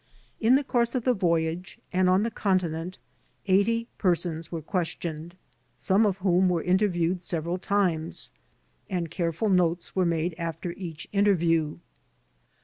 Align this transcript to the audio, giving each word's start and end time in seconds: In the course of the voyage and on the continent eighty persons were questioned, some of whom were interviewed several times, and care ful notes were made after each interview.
In 0.39 0.55
the 0.55 0.63
course 0.63 0.95
of 0.95 1.03
the 1.03 1.13
voyage 1.13 1.77
and 1.93 2.09
on 2.09 2.23
the 2.23 2.31
continent 2.31 2.97
eighty 3.45 3.87
persons 3.99 4.51
were 4.51 4.63
questioned, 4.63 5.35
some 5.77 6.07
of 6.07 6.17
whom 6.17 6.49
were 6.49 6.63
interviewed 6.63 7.21
several 7.21 7.59
times, 7.59 8.31
and 8.89 9.11
care 9.11 9.31
ful 9.31 9.49
notes 9.49 9.95
were 9.95 10.07
made 10.07 10.33
after 10.39 10.71
each 10.71 11.07
interview. 11.11 11.77